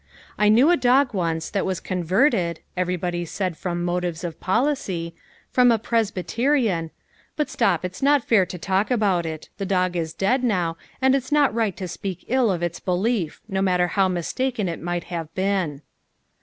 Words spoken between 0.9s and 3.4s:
once that was converted, everybody